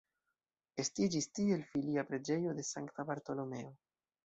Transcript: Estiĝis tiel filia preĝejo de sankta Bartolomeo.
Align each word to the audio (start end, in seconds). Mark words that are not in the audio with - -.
Estiĝis 0.83 1.27
tiel 1.41 1.61
filia 1.75 2.05
preĝejo 2.09 2.57
de 2.63 2.67
sankta 2.73 3.09
Bartolomeo. 3.13 3.73